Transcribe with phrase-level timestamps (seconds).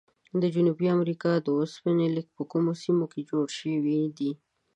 [0.41, 4.31] د جنوبي امریکا د اوسپنې لیکي په کومو سیمو کې جوړې شوي دي؟